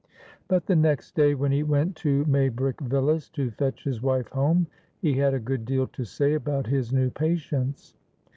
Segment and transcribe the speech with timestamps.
[0.47, 4.65] But the next day when he went to Maybrick Villas to fetch his wife home,
[4.99, 7.93] he had a good deal to say about his new patients.